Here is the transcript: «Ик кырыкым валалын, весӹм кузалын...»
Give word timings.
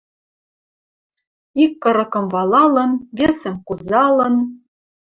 «Ик 1.63 1.71
кырыкым 1.83 2.25
валалын, 2.33 2.91
весӹм 3.17 3.55
кузалын...» 3.67 4.35